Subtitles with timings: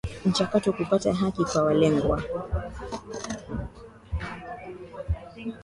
[0.25, 2.23] mchakato kupata haki kwa walengwa